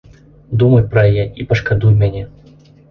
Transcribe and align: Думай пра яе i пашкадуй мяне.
Думай 0.63 0.81
пра 0.95 1.03
яе 1.11 1.27
i 1.43 1.47
пашкадуй 1.53 1.97
мяне. 2.03 2.29